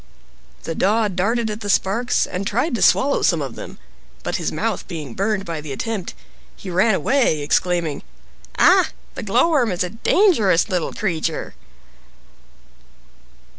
The 0.63 0.73
Daw 0.73 1.09
darted 1.09 1.51
at 1.51 1.61
the 1.61 1.69
sparks 1.69 2.25
and 2.25 2.47
tried 2.47 2.73
to 2.73 2.81
swallow 2.81 3.21
some 3.21 3.39
of 3.39 3.53
them, 3.53 3.77
but 4.23 4.37
his 4.37 4.51
mouth 4.51 4.87
being 4.87 5.13
burned 5.13 5.45
by 5.45 5.61
the 5.61 5.71
attempt, 5.71 6.15
he 6.55 6.71
ran 6.71 6.95
away 6.95 7.41
exclaiming, 7.43 8.01
"Ah, 8.57 8.89
the 9.13 9.21
Glowworm 9.21 9.71
is 9.71 9.83
a 9.83 9.91
dangerous 9.91 10.69
little 10.69 10.91
creature!" 10.91 11.53